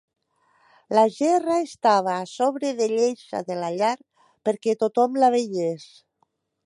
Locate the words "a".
2.21-2.25